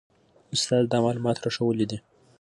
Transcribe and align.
استاد 0.55 0.83
دا 0.91 0.97
معلومات 1.05 1.37
راښوولي 1.43 1.85
دي. 1.91 1.97